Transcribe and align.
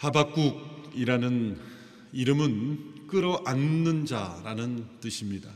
하박국이라는 0.00 1.60
이름은 2.12 3.06
끌어안는 3.06 4.06
자라는 4.06 4.86
뜻입니다. 5.00 5.50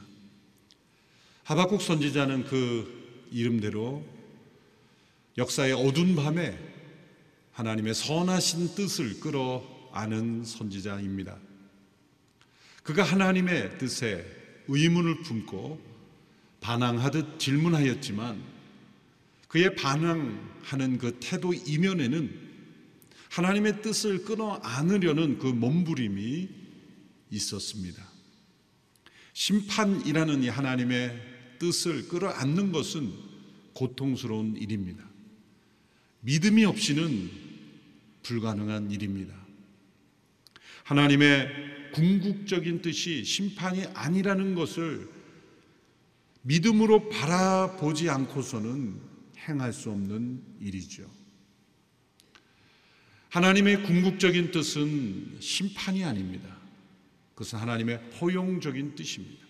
하박국 1.45 1.80
선지자는 1.80 2.45
그 2.45 3.27
이름대로 3.30 4.05
역사의 5.38 5.73
어두운 5.73 6.15
밤에 6.15 6.59
하나님의 7.52 7.95
선하신 7.95 8.75
뜻을 8.75 9.20
끌어안은 9.20 10.45
선지자입니다. 10.45 11.38
그가 12.83 13.02
하나님의 13.02 13.79
뜻에 13.79 14.27
의문을 14.69 15.23
품고 15.23 15.80
반항하듯 16.61 17.38
질문하였지만 17.38 18.42
그의 19.48 19.74
반항하는 19.74 20.98
그 20.98 21.19
태도 21.20 21.55
이면에는 21.55 22.44
하나님의 23.34 23.83
뜻을 23.83 24.24
끊어 24.24 24.61
안으려는 24.62 25.38
그 25.41 25.48
몸부림이 25.48 26.48
있었습니다. 27.30 28.09
심판이라는 29.33 30.45
이 30.45 30.48
하나님의 30.48 31.20
뜻을 31.59 32.07
끌어안는 32.07 32.70
것은 32.70 33.12
고통스러운 33.73 34.57
일입니다. 34.57 35.02
믿음이 36.20 36.65
없이는 36.65 37.29
불가능한 38.23 38.93
일입니다. 38.93 39.35
하나님의 40.85 41.48
궁극적인 41.93 42.82
뜻이 42.82 43.24
심판이 43.24 43.85
아니라는 43.95 44.55
것을 44.55 45.09
믿음으로 46.43 47.09
바라보지 47.09 48.09
않고서는 48.10 49.01
행할 49.49 49.73
수 49.73 49.90
없는 49.90 50.40
일이죠. 50.60 51.24
하나님의 53.35 53.82
궁극적인 53.82 54.52
뜻은 54.52 55.38
심판이 55.40 56.04
아닙니다. 56.04 56.57
그것은 57.35 57.59
하나님의 57.59 57.99
허용적인 58.21 58.95
뜻입니다. 58.95 59.45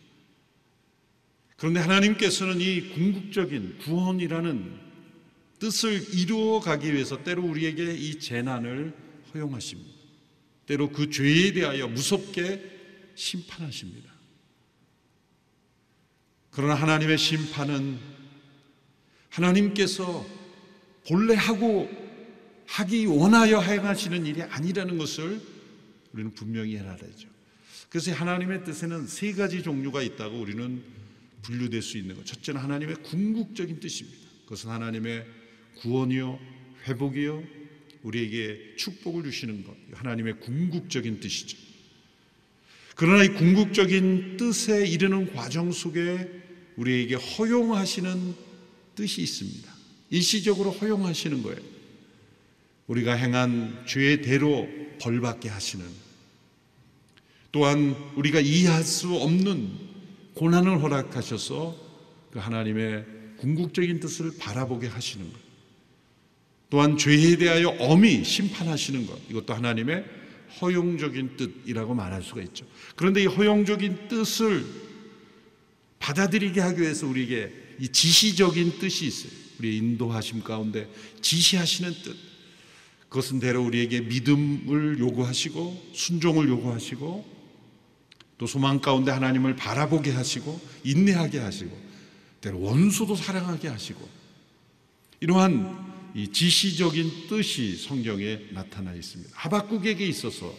그런데 1.58 1.80
하나님께서는 1.80 2.62
이 2.62 2.94
궁극적인 2.94 3.80
구원이라는 3.80 4.80
뜻을 5.58 6.14
이루어 6.14 6.60
가기 6.60 6.94
위해서 6.94 7.22
때로 7.22 7.44
우리에게 7.44 7.94
이 7.94 8.18
재난을 8.18 8.96
허용하십니다. 9.34 9.92
때로 10.64 10.88
그 10.88 11.10
죄에 11.10 11.52
대하여 11.52 11.86
무섭게 11.86 12.62
심판하십니다. 13.14 14.10
그러나 16.52 16.74
하나님의 16.74 17.18
심판은 17.18 17.98
하나님께서 19.28 20.24
본래 21.06 21.34
하고 21.34 22.03
하기 22.66 23.06
원하여 23.06 23.60
행하시는 23.60 24.26
일이 24.26 24.42
아니라는 24.42 24.98
것을 24.98 25.40
우리는 26.12 26.32
분명히 26.34 26.78
알아야죠. 26.78 27.28
그래서 27.88 28.12
하나님의 28.12 28.64
뜻에는 28.64 29.06
세 29.06 29.32
가지 29.32 29.62
종류가 29.62 30.02
있다고 30.02 30.38
우리는 30.40 30.82
분류될 31.42 31.82
수 31.82 31.98
있는 31.98 32.16
것. 32.16 32.26
첫째는 32.26 32.60
하나님의 32.60 32.96
궁극적인 33.02 33.80
뜻입니다. 33.80 34.18
그것은 34.44 34.70
하나님의 34.70 35.26
구원이요, 35.76 36.38
회복이요, 36.86 37.44
우리에게 38.02 38.74
축복을 38.76 39.24
주시는 39.24 39.64
것. 39.64 39.76
하나님의 39.92 40.40
궁극적인 40.40 41.20
뜻이죠. 41.20 41.56
그러나 42.96 43.24
이 43.24 43.28
궁극적인 43.28 44.36
뜻에 44.36 44.86
이르는 44.86 45.32
과정 45.34 45.72
속에 45.72 46.42
우리에게 46.76 47.14
허용하시는 47.16 48.34
뜻이 48.94 49.22
있습니다. 49.22 49.72
일시적으로 50.10 50.70
허용하시는 50.70 51.42
거예요. 51.42 51.73
우리가 52.86 53.14
행한 53.14 53.84
죄의 53.86 54.22
대로 54.22 54.68
벌받게 55.00 55.48
하시는 55.48 55.84
또한 57.52 57.95
우리가 58.17 58.40
이해할 58.40 58.83
수 58.83 59.14
없는 59.14 59.70
고난을 60.34 60.83
허락하셔서 60.83 61.77
그 62.33 62.40
하나님의 62.40 63.05
궁극적인 63.36 64.00
뜻을 64.00 64.36
바라보게 64.39 64.89
하시는 64.89 65.33
것. 65.33 65.39
또한 66.68 66.98
죄에 66.98 67.36
대하여 67.36 67.68
엄히 67.78 68.24
심판하시는 68.24 69.06
것. 69.06 69.20
이것도 69.30 69.55
하나님의 69.55 70.05
허용적인 70.61 71.36
뜻이라고 71.36 71.95
말할 71.95 72.22
수가 72.22 72.42
있죠. 72.42 72.66
그런데 72.96 73.22
이 73.22 73.27
허용적인 73.27 74.08
뜻을 74.08 74.64
받아들이게 76.01 76.61
하기 76.61 76.83
위해서 76.83 77.06
우리에게 77.06 77.52
이 77.78 77.89
지시적인 77.89 78.80
뜻이 78.80 79.06
있어요. 79.06 79.33
우리 79.61 79.77
인도하심 79.77 80.42
가운데 80.42 80.89
지시하시는 81.20 81.92
뜻. 82.02 82.33
그것은 83.14 83.39
대로 83.39 83.64
우리에게 83.64 84.01
믿음을 84.01 84.98
요구하시고 84.98 85.91
순종을 85.92 86.48
요구하시고 86.48 87.25
또 88.39 88.47
소망 88.48 88.80
가운데 88.80 89.13
하나님을 89.13 89.55
바라보게 89.55 90.11
하시고 90.11 90.61
인내하게 90.83 91.39
하시고 91.39 91.80
때로 92.41 92.61
원수도 92.61 93.14
사랑하게 93.14 93.69
하시고 93.69 94.08
이러한 95.20 96.11
이 96.17 96.33
지시적인 96.33 97.29
뜻이 97.29 97.77
성경에 97.77 98.41
나타나 98.51 98.92
있습니다. 98.92 99.31
하박국에게 99.33 100.05
있어서 100.08 100.52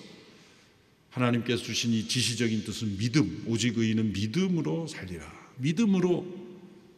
하나님께서 1.10 1.62
주신 1.62 1.92
이 1.92 2.08
지시적인 2.08 2.64
뜻은 2.64 2.98
믿음, 2.98 3.44
오직 3.48 3.78
의인은 3.78 4.14
믿음으로 4.14 4.88
살리라. 4.88 5.30
믿음으로 5.58 6.26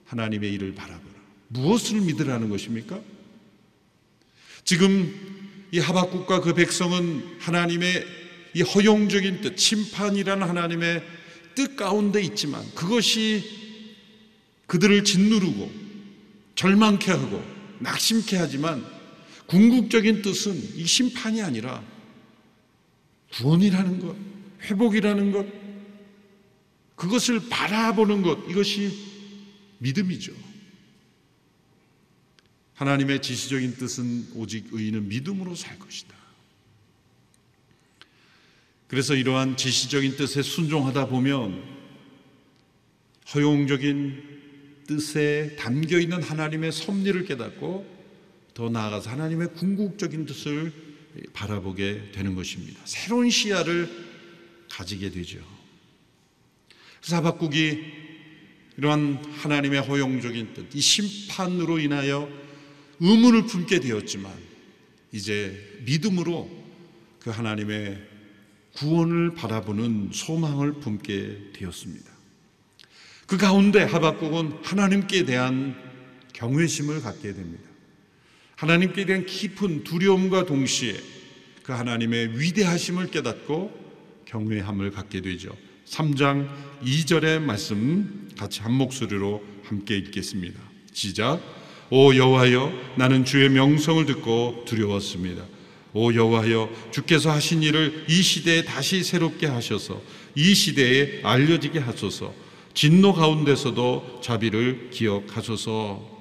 하나님의 0.05 0.53
일을 0.53 0.75
바라보라. 0.75 1.15
무엇을 1.47 2.01
믿으라는 2.01 2.49
것입니까? 2.49 3.01
지금 4.63 5.36
이 5.71 5.79
하박국과 5.79 6.41
그 6.41 6.53
백성은 6.53 7.37
하나님의 7.39 8.05
이 8.53 8.61
허용적인 8.61 9.41
뜻, 9.41 9.57
심판이라는 9.57 10.47
하나님의 10.47 11.03
뜻 11.55 11.75
가운데 11.75 12.21
있지만 12.21 12.63
그것이 12.73 13.43
그들을 14.67 15.03
짓누르고 15.03 15.71
절망케 16.55 17.11
하고 17.11 17.43
낙심케 17.79 18.37
하지만 18.37 18.85
궁극적인 19.47 20.21
뜻은 20.21 20.53
이 20.75 20.85
심판이 20.85 21.41
아니라 21.41 21.83
구원이라는 23.33 23.99
것, 23.99 24.15
회복이라는 24.63 25.31
것, 25.31 25.45
그것을 26.95 27.47
바라보는 27.49 28.23
것, 28.23 28.39
이것이 28.49 28.91
믿음이죠. 29.79 30.33
하나님의 32.77 33.23
지시적인 33.23 33.75
뜻은 33.77 34.27
오직 34.35 34.67
의인은 34.71 35.09
믿음으로 35.09 35.55
살 35.55 35.77
것이다. 35.79 36.15
그래서 38.87 39.15
이러한 39.15 39.57
지시적인 39.57 40.15
뜻에 40.15 40.43
순종하다 40.43 41.07
보면 41.07 41.63
허용적인 43.33 44.83
뜻에 44.87 45.55
담겨 45.57 45.99
있는 45.99 46.21
하나님의 46.21 46.71
섭리를 46.71 47.25
깨닫고 47.25 47.97
더 48.53 48.69
나아가서 48.69 49.09
하나님의 49.09 49.53
궁극적인 49.53 50.27
뜻을 50.27 50.71
바라보게 51.33 52.11
되는 52.13 52.35
것입니다. 52.35 52.79
새로운 52.85 53.31
시야를 53.31 53.89
가지게 54.69 55.09
되죠. 55.09 55.39
하박국이 57.01 57.83
이러한 58.77 59.15
하나님의 59.33 59.81
허용적인 59.81 60.53
뜻, 60.53 60.75
이 60.75 60.79
심판으로 60.79 61.79
인하여 61.79 62.46
의문을 62.99 63.45
품게 63.45 63.79
되었지만 63.79 64.31
이제 65.11 65.81
믿음으로 65.85 66.49
그 67.19 67.29
하나님의 67.29 68.01
구원을 68.75 69.33
바라보는 69.33 70.11
소망을 70.13 70.73
품게 70.73 71.51
되었습니다. 71.53 72.11
그 73.25 73.37
가운데 73.37 73.83
하박국은 73.83 74.59
하나님께 74.63 75.25
대한 75.25 75.75
경외심을 76.33 77.01
갖게 77.01 77.33
됩니다. 77.33 77.63
하나님께 78.55 79.05
대한 79.05 79.25
깊은 79.25 79.83
두려움과 79.83 80.45
동시에 80.45 80.95
그 81.63 81.73
하나님의 81.73 82.39
위대하심을 82.39 83.11
깨닫고 83.11 84.23
경외함을 84.25 84.91
갖게 84.91 85.21
되죠. 85.21 85.55
3장 85.85 86.49
2절의 86.83 87.39
말씀 87.41 88.29
같이 88.37 88.61
한 88.61 88.73
목소리로 88.73 89.43
함께 89.63 89.97
읽겠습니다. 89.97 90.59
시작. 90.93 91.56
오 91.89 92.13
여호와여 92.15 92.95
나는 92.97 93.23
주의 93.23 93.49
명성을 93.49 94.05
듣고 94.05 94.65
두려웠습니다. 94.67 95.45
오 95.93 96.13
여호와여 96.13 96.69
주께서 96.91 97.31
하신 97.31 97.63
일을 97.63 98.05
이 98.09 98.21
시대에 98.21 98.63
다시 98.65 99.03
새롭게 99.03 99.47
하셔서 99.47 100.01
이 100.35 100.53
시대에 100.53 101.21
알려지게 101.23 101.79
하소서. 101.79 102.33
진노 102.73 103.13
가운데서도 103.13 104.19
자비를 104.21 104.89
기억하소서. 104.91 106.17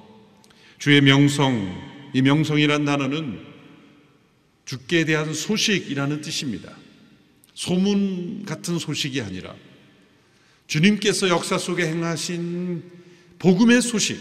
주의 0.79 1.01
명성 1.01 1.97
이 2.13 2.21
명성이란 2.21 2.85
단어는 2.85 3.39
주께 4.65 5.05
대한 5.05 5.33
소식이라는 5.33 6.21
뜻입니다. 6.21 6.71
소문 7.53 8.45
같은 8.45 8.79
소식이 8.79 9.21
아니라 9.21 9.53
주님께서 10.67 11.29
역사 11.29 11.57
속에 11.57 11.87
행하신 11.87 12.83
복음의 13.39 13.81
소식, 13.81 14.17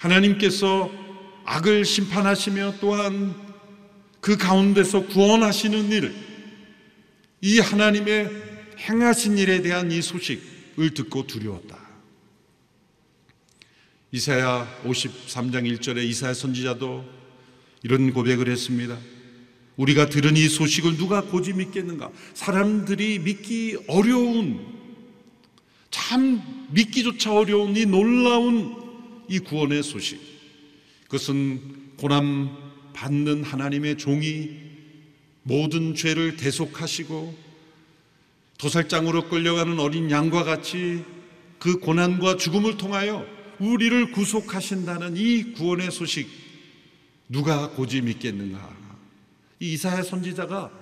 하나님께서 0.00 0.90
악을 1.44 1.84
심판하시며 1.84 2.76
또한 2.80 3.34
그 4.20 4.36
가운데서 4.36 5.06
구원하시는 5.06 5.92
일, 5.92 6.14
이 7.42 7.58
하나님의 7.58 8.30
행하신 8.78 9.38
일에 9.38 9.60
대한 9.62 9.92
이 9.92 10.00
소식을 10.00 10.94
듣고 10.94 11.26
두려웠다. 11.26 11.78
이사야 14.12 14.82
53장 14.84 15.70
1절에 15.78 16.02
이사야 16.02 16.34
선지자도 16.34 17.04
이런 17.82 18.12
고백을 18.12 18.48
했습니다. 18.48 18.98
우리가 19.76 20.08
들은 20.08 20.36
이 20.36 20.48
소식을 20.48 20.96
누가 20.96 21.22
고지 21.22 21.52
믿겠는가? 21.52 22.10
사람들이 22.34 23.18
믿기 23.20 23.76
어려운, 23.86 24.66
참 25.90 26.42
믿기조차 26.70 27.34
어려운 27.34 27.76
이 27.76 27.84
놀라운 27.84 28.89
이 29.30 29.38
구원의 29.38 29.84
소식. 29.84 30.20
그것은 31.04 31.96
고난 31.96 32.50
받는 32.92 33.44
하나님의 33.44 33.96
종이 33.96 34.50
모든 35.44 35.94
죄를 35.94 36.36
대속하시고 36.36 37.50
도살장으로 38.58 39.28
끌려가는 39.28 39.78
어린 39.78 40.10
양과 40.10 40.42
같이 40.42 41.04
그 41.60 41.78
고난과 41.78 42.38
죽음을 42.38 42.76
통하여 42.76 43.24
우리를 43.60 44.10
구속하신다는 44.10 45.16
이 45.16 45.52
구원의 45.52 45.92
소식 45.92 46.28
누가 47.28 47.70
고지 47.70 48.00
믿겠는가? 48.02 48.76
이 49.60 49.74
이사야 49.74 50.02
선지자가 50.02 50.72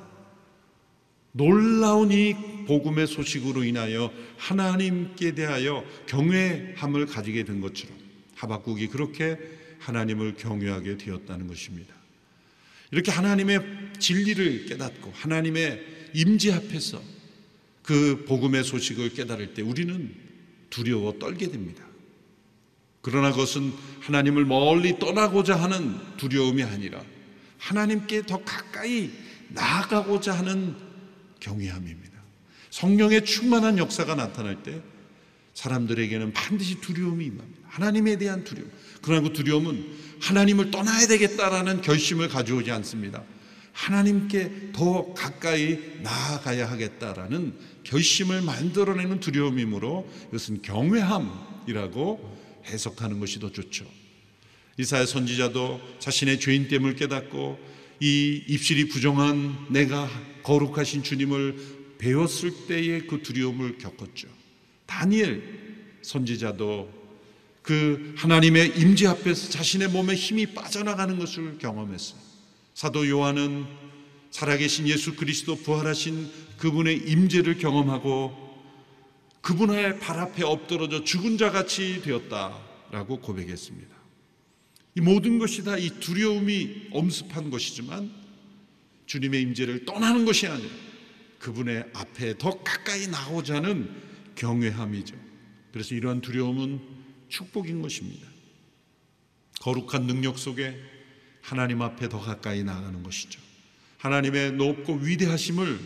놀라운 1.33 2.11
이 2.13 2.35
복음의 2.67 3.07
소식으로 3.09 3.65
인하여 3.65 4.11
하나님께 4.39 5.35
대하여 5.35 5.85
경외함을 6.07 7.05
가지게 7.05 7.45
된 7.45 7.61
것처럼 7.61 8.08
하박국이 8.39 8.89
그렇게 8.89 9.37
하나님을 9.81 10.37
경외하게 10.37 10.97
되었다는 10.97 11.47
것입니다. 11.49 11.95
이렇게 12.91 13.11
하나님의 13.11 13.61
진리를 13.99 14.67
깨닫고 14.67 15.13
하나님의 15.15 16.11
임재 16.15 16.53
앞에서 16.53 17.03
그 17.83 18.25
복음의 18.27 18.65
소식을 18.65 19.11
깨달을 19.11 19.55
때 19.55 19.63
우리는 19.63 20.15
두려워 20.71 21.19
떨게 21.19 21.51
됩니다. 21.51 21.85
그러나 23.01 23.31
그것은 23.31 23.73
하나님을 24.01 24.45
멀리 24.45 24.99
떠나고자 24.99 25.57
하는 25.57 25.97
두려움이 26.17 26.63
아니라 26.63 27.03
하나님께 27.59 28.27
더 28.27 28.43
가까이 28.45 29.11
나아가고자 29.49 30.37
하는 30.39 30.77
경외함입니다. 31.41 32.19
성령의 32.71 33.25
충만한 33.25 33.79
역사가 33.79 34.15
나타날 34.15 34.63
때 34.63 34.83
사람들에게는 35.55 36.33
반드시 36.33 36.81
두려움이 36.81 37.25
임합니다. 37.27 37.58
하나님에 37.69 38.19
대한 38.19 38.45
두려움. 38.45 38.71
그러나 39.03 39.23
그 39.23 39.33
두려움은 39.33 39.87
하나님을 40.21 40.71
떠나야 40.71 41.07
되겠다라는 41.07 41.83
결심을 41.83 42.29
가져오지 42.29 42.71
않습니다. 42.73 43.23
하나님께 43.73 44.71
더 44.73 45.15
가까이 45.15 45.79
나아가야 46.03 46.69
하겠다라는 46.69 47.55
결심을 47.85 48.43
만들어내는 48.43 49.21
두려움이므로 49.21 50.11
이것은 50.29 50.63
경외함이라고 50.63 52.39
해석하는 52.67 53.21
것이 53.21 53.39
더 53.39 53.53
좋죠. 53.53 53.87
이사야 54.79 55.07
선지자도 55.07 55.81
자신의 56.01 56.41
죄인 56.41 56.69
됨을 56.69 56.97
깨닫고 56.97 57.59
이 58.01 58.45
입술이 58.49 58.89
부정한 58.89 59.67
내가 59.71 60.09
거룩하신 60.43 61.03
주님을 61.03 61.79
배웠을 61.99 62.67
때의 62.67 63.07
그 63.07 63.23
두려움을 63.23 63.79
겪었죠. 63.79 64.29
다니엘 64.87 65.43
선지자도 66.03 66.99
그 67.69 68.15
하나님의 68.17 68.79
임재 68.79 69.07
앞에서 69.09 69.51
자신의 69.51 69.89
몸에 69.89 70.15
힘이 70.15 70.47
빠져나가는 70.55 71.19
것을 71.19 71.59
경험했어요. 71.59 72.19
사도 72.73 73.07
요한은 73.07 73.67
살아계신 74.31 74.89
예수 74.89 75.17
그리스도 75.17 75.55
부활하신 75.55 76.31
그분의 76.57 77.11
임재를 77.11 77.59
경험하고 77.59 78.35
그분의 79.43 79.99
발 79.99 80.19
앞에 80.19 80.45
엎드러져 80.45 81.05
죽은 81.05 81.37
자 81.37 81.51
같이 81.51 82.01
되었다라고 82.01 83.21
고백했습니다. 83.21 83.95
이 84.95 85.03
모든 85.03 85.39
것이 85.39 85.63
다 85.63 85.77
이 85.77 85.91
두려움이 85.91 86.89
엄습한 86.93 87.51
것이지만 87.51 88.11
주님의 89.05 89.43
임재를 89.43 89.85
떠나는 89.85 90.25
것이 90.25 90.47
아니라 90.47 90.71
그분의 91.39 91.85
앞에 91.93 92.39
더 92.39 92.63
가까이 92.63 93.09
나오자는 93.09 93.91
경외함이죠. 94.37 95.17
그래서 95.71 95.95
이러한 95.95 96.23
두려움은 96.23 96.97
축복인 97.29 97.83
것입니다. 97.83 98.27
거룩한 99.61 100.07
능력 100.07 100.39
속에 100.39 100.77
하나님 101.43 101.83
앞에 101.83 102.09
더 102.09 102.21
가까이 102.21 102.63
나가는 102.63 103.03
것이죠. 103.03 103.41
하나님의 103.99 104.53
높고 104.53 104.95
위대하심을 104.95 105.81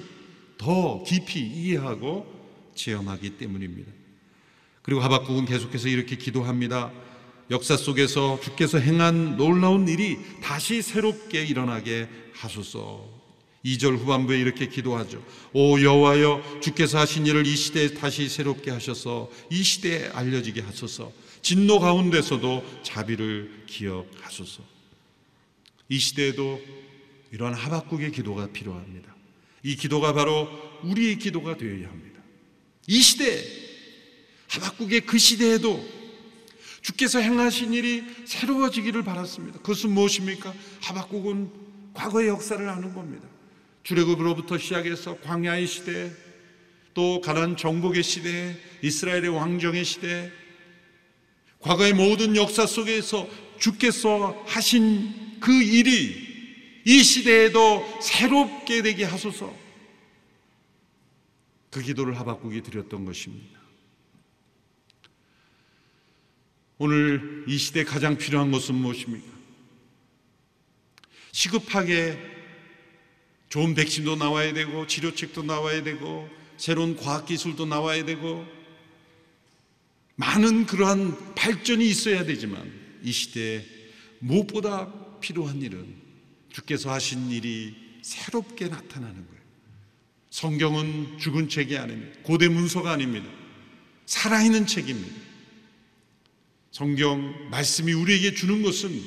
더 0.58 1.02
깊이 1.04 1.40
이해하고 1.40 2.26
체험하기 2.74 3.38
때문입니다. 3.38 3.90
그리고 4.82 5.00
하박국은 5.00 5.46
계속해서 5.46 5.88
이렇게 5.88 6.16
기도합니다. 6.16 6.92
역사 7.50 7.76
속에서 7.76 8.40
주께서 8.40 8.78
행한 8.78 9.36
놀라운 9.36 9.88
일이 9.88 10.18
다시 10.42 10.82
새롭게 10.82 11.44
일어나게 11.44 12.08
하소서. 12.34 13.22
2절 13.64 13.96
후반부에 13.98 14.40
이렇게 14.40 14.68
기도하죠. 14.68 15.24
오 15.52 15.80
여호와여 15.80 16.60
주께서 16.60 16.98
하신 16.98 17.26
일을 17.26 17.46
이 17.46 17.54
시대에 17.54 17.94
다시 17.94 18.28
새롭게 18.28 18.70
하셔서 18.70 19.30
이 19.50 19.62
시대에 19.62 20.08
알려지게 20.08 20.62
하소서. 20.62 21.12
진노 21.42 21.80
가운데서도 21.80 22.82
자비를 22.82 23.64
기억하소서. 23.66 24.62
이 25.88 25.98
시대에도 25.98 26.60
이러한 27.32 27.54
하박국의 27.54 28.12
기도가 28.12 28.46
필요합니다. 28.46 29.14
이 29.62 29.76
기도가 29.76 30.12
바로 30.12 30.48
우리의 30.84 31.18
기도가 31.18 31.56
되어야 31.56 31.88
합니다. 31.88 32.20
이 32.86 33.00
시대 33.00 33.42
하박국의 34.48 35.02
그 35.02 35.18
시대에도 35.18 35.84
주께서 36.80 37.20
행하신 37.20 37.72
일이 37.72 38.04
새로워지기를 38.26 39.04
바랐습니다. 39.04 39.58
그것은 39.58 39.90
무엇입니까? 39.90 40.52
하박국은 40.80 41.50
과거의 41.94 42.28
역사를 42.28 42.66
아는 42.68 42.92
겁니다. 42.92 43.28
주례굽으로부터 43.84 44.58
시작해서 44.58 45.16
광야의 45.18 45.66
시대, 45.66 46.12
또 46.94 47.20
가난 47.20 47.56
정복의 47.56 48.02
시대, 48.02 48.56
이스라엘의 48.82 49.28
왕정의 49.28 49.84
시대, 49.84 50.30
과거의 51.62 51.94
모든 51.94 52.36
역사 52.36 52.66
속에서 52.66 53.28
주께서 53.58 54.44
하신 54.46 55.38
그 55.40 55.62
일이 55.62 56.32
이 56.84 57.02
시대에도 57.02 57.84
새롭게 58.00 58.82
되게 58.82 59.04
하소서. 59.04 59.56
그 61.70 61.80
기도를 61.80 62.18
하박국이 62.18 62.62
드렸던 62.62 63.04
것입니다. 63.04 63.60
오늘 66.78 67.44
이 67.46 67.56
시대에 67.56 67.84
가장 67.84 68.18
필요한 68.18 68.50
것은 68.50 68.74
무엇입니까? 68.74 69.30
시급하게 71.30 72.18
좋은 73.48 73.74
백신도 73.74 74.16
나와야 74.16 74.52
되고 74.52 74.86
치료책도 74.86 75.44
나와야 75.44 75.82
되고 75.82 76.28
새로운 76.56 76.96
과학기술도 76.96 77.66
나와야 77.66 78.04
되고 78.04 78.44
많은 80.16 80.66
그러한 80.66 81.34
발전이 81.34 81.88
있어야 81.88 82.24
되지만 82.24 82.70
이 83.02 83.12
시대에 83.12 83.64
무엇보다 84.18 85.18
필요한 85.20 85.62
일은 85.62 85.94
주께서 86.50 86.92
하신 86.92 87.30
일이 87.30 87.74
새롭게 88.02 88.68
나타나는 88.68 89.14
거예요. 89.14 89.42
성경은 90.30 91.18
죽은 91.18 91.48
책이 91.48 91.76
아닙니다. 91.76 92.18
고대 92.22 92.48
문서가 92.48 92.92
아닙니다. 92.92 93.28
살아있는 94.06 94.66
책입니다. 94.66 95.14
성경 96.70 97.50
말씀이 97.50 97.92
우리에게 97.92 98.34
주는 98.34 98.62
것은 98.62 98.98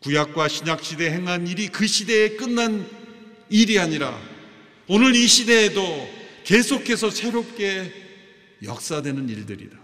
구약과 0.00 0.48
신약 0.48 0.82
시대에 0.82 1.10
행한 1.10 1.46
일이 1.46 1.68
그 1.68 1.86
시대에 1.86 2.36
끝난 2.36 2.88
일이 3.50 3.78
아니라 3.78 4.18
오늘 4.88 5.14
이 5.14 5.26
시대에도 5.26 6.08
계속해서 6.44 7.10
새롭게 7.10 7.92
역사되는 8.62 9.28
일들이다. 9.28 9.78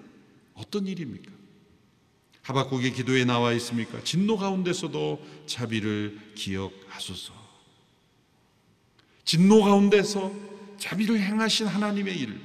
어떤 0.56 0.86
일입니까? 0.86 1.30
하박국의 2.42 2.92
기도에 2.92 3.25
나와 3.25 3.52
있습니까? 3.54 4.02
진노 4.02 4.36
가운데서도 4.36 5.25
자비를 5.46 6.18
기억하소서. 6.34 7.34
진노 9.25 9.62
가운데서 9.62 10.32
자비를 10.78 11.20
행하신 11.20 11.66
하나님의 11.66 12.16
일. 12.16 12.40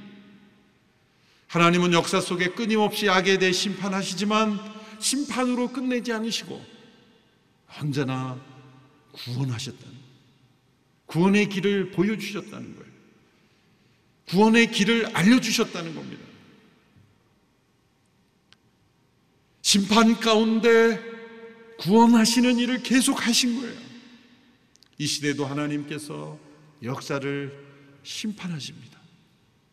하나님은 1.46 1.92
역사 1.92 2.20
속에 2.20 2.48
끊임없이 2.48 3.08
악에 3.08 3.38
대해 3.38 3.52
심판하시지만 3.52 4.58
심판으로 4.98 5.68
끝내지 5.68 6.12
않으시고 6.12 6.64
언제나 7.78 8.40
구원하셨다는 9.12 10.02
구원의 11.06 11.48
길을 11.50 11.90
보여주셨다는 11.90 12.74
거예요. 12.76 12.92
구원의 14.28 14.70
길을 14.70 15.14
알려주셨다는 15.14 15.94
겁니다. 15.94 16.31
심판 19.72 20.20
가운데 20.20 21.00
구원하시는 21.78 22.58
일을 22.58 22.82
계속 22.82 23.26
하신 23.26 23.58
거예요. 23.58 23.74
이 24.98 25.06
시대도 25.06 25.46
하나님께서 25.46 26.38
역사를 26.82 27.50
심판하십니다. 28.02 29.00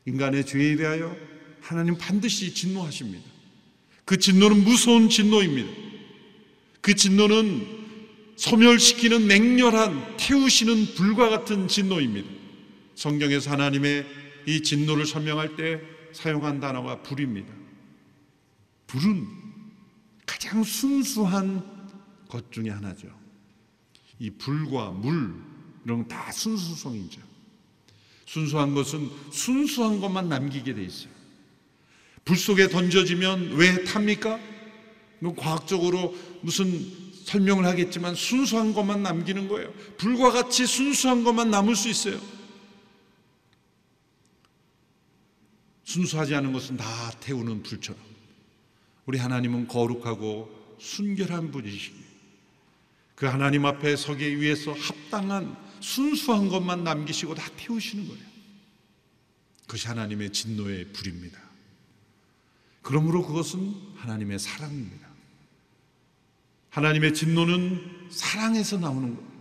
인간의 0.06 0.46
죄에 0.46 0.78
대하여 0.78 1.14
하나님 1.60 1.98
반드시 1.98 2.54
진노하십니다. 2.54 3.30
그 4.06 4.18
진노는 4.18 4.64
무서운 4.64 5.10
진노입니다. 5.10 5.70
그 6.80 6.96
진노는 6.96 7.68
소멸시키는 8.38 9.28
맹렬한 9.28 10.16
태우시는 10.16 10.94
불과 10.96 11.28
같은 11.28 11.68
진노입니다. 11.68 12.30
성경에서 12.96 13.52
하나님의 13.52 14.06
이 14.48 14.62
진노를 14.62 15.06
설명할 15.06 15.58
때 15.58 15.82
사용한 16.14 16.62
단어가 16.62 17.02
불입니다. 17.02 17.54
불은 18.88 19.39
가장 20.30 20.64
순수한 20.64 21.64
것 22.28 22.52
중에 22.52 22.70
하나죠. 22.70 23.08
이 24.20 24.30
불과 24.30 24.92
물 24.92 25.34
이런 25.84 26.08
다 26.08 26.32
순수성이죠. 26.32 27.20
순수한 28.28 28.76
것은 28.76 29.10
순수한 29.32 30.00
것만 30.00 30.30
남기게 30.30 30.76
돼 30.76 30.84
있어요. 30.84 31.10
불 32.24 32.38
속에 32.38 32.68
던져지면 32.68 33.56
왜 33.56 33.84
탑니까? 33.84 34.40
과학적으로 35.36 36.16
무슨 36.42 36.70
설명을 37.26 37.66
하겠지만 37.66 38.14
순수한 38.14 38.76
것만 38.76 39.02
남기는 39.02 39.48
거예요. 39.48 39.74
불과 39.98 40.32
같이 40.32 40.68
순수한 40.68 41.24
것만 41.24 41.50
남을 41.50 41.76
수 41.76 41.90
있어요. 41.90 42.20
순수하지 45.86 46.36
않은 46.36 46.54
것은 46.54 46.78
다 46.78 46.86
태우는 47.20 47.64
불처럼 47.64 48.09
우리 49.10 49.18
하나님은 49.18 49.68
거룩하고 49.68 50.78
순결한 50.78 51.50
분이시기에 51.50 52.04
그 53.16 53.26
하나님 53.26 53.66
앞에 53.66 53.96
서기 53.96 54.40
위해서 54.40 54.72
합당한 54.72 55.58
순수한 55.80 56.48
것만 56.48 56.84
남기시고 56.84 57.34
다 57.34 57.50
태우시는 57.58 58.08
거예요. 58.08 58.24
그것이 59.62 59.88
하나님의 59.88 60.32
진노의 60.32 60.94
불입니다. 60.94 61.40
그러므로 62.84 63.26
그것은 63.26 63.74
하나님의 63.96 64.38
사랑입니다. 64.38 65.08
하나님의 66.70 67.16
진노는 67.16 68.10
사랑에서 68.12 68.78
나오는 68.78 69.16
거예요. 69.16 69.32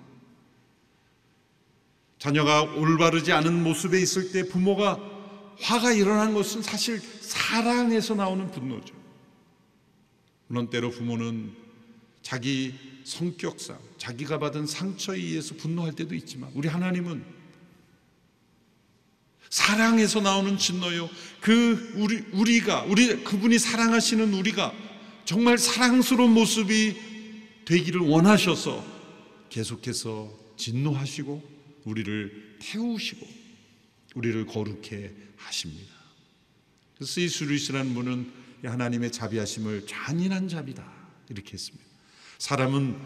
자녀가 2.19 2.63
올바르지 2.63 3.33
않은 3.33 3.63
모습에 3.65 4.01
있을 4.01 4.33
때 4.33 4.49
부모가 4.49 4.99
화가 5.61 5.93
일어난 5.93 6.33
것은 6.33 6.63
사실 6.63 7.01
사랑에서 7.21 8.15
나오는 8.15 8.51
분노죠. 8.51 8.98
물론 10.49 10.71
때로 10.71 10.91
부모는 10.91 11.53
자기 12.23 12.75
성격상 13.05 13.79
자기가 13.99 14.39
받은 14.39 14.67
상처에 14.67 15.17
의해서 15.17 15.55
분노할 15.55 15.93
때도 15.93 16.15
있지만 16.15 16.51
우리 16.55 16.69
하나님은 16.69 17.25
사랑에서 19.51 20.21
나오는 20.21 20.59
진노요. 20.59 21.09
그 21.41 21.93
우리 21.97 22.19
우리가 22.33 22.83
우리 22.83 23.25
그분이 23.25 23.59
사랑하시는 23.59 24.35
우리가 24.35 24.75
정말 25.25 25.57
사랑스러운 25.57 26.33
모습이 26.33 26.97
되기를 27.65 28.01
원하셔서 28.01 28.85
계속해서 29.49 30.31
진노하시고 30.57 31.43
우리를 31.85 32.57
태우시고 32.61 33.27
우리를 34.15 34.47
거룩하게 34.47 35.11
하십니다. 35.37 35.95
C.S. 37.01 37.24
루이스라는 37.24 37.95
분은 37.95 38.38
하나님의 38.63 39.13
자비하심을 39.13 39.87
잔인한 39.87 40.49
자비다 40.49 40.85
이렇게 41.29 41.53
했습니다. 41.53 41.85
사람은 42.39 42.97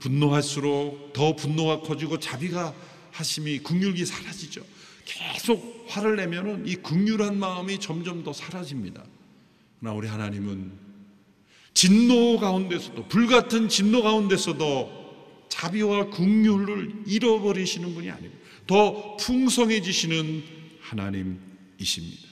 분노할수록 0.00 1.12
더 1.12 1.34
분노가 1.34 1.80
커지고 1.80 2.18
자비가 2.18 2.74
하심이 3.12 3.60
긍휼이 3.60 4.04
사라지죠. 4.06 4.62
계속 5.04 5.86
화를 5.88 6.16
내면은 6.16 6.66
이 6.66 6.76
긍휼한 6.76 7.38
마음이 7.38 7.80
점점 7.80 8.22
더 8.22 8.32
사라집니다. 8.32 9.02
그러나 9.80 9.96
우리 9.96 10.06
하나님은 10.06 10.72
진노 11.72 12.38
가운데서도 12.38 13.08
불같은 13.08 13.68
진노 13.68 14.02
가운데서도 14.02 15.46
자비와 15.48 16.10
국률을 16.10 17.04
잃어버리시는 17.06 17.94
분이 17.94 18.10
아니고 18.10 18.34
더 18.66 19.16
풍성해지시는 19.16 20.44
하나님이십니다. 20.80 22.27